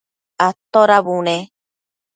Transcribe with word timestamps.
atoda 0.47 0.97
bune? 1.07 1.37